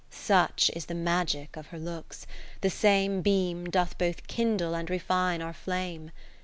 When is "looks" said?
1.77-2.25